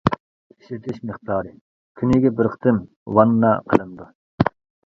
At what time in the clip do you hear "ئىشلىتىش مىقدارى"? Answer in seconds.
0.53-1.51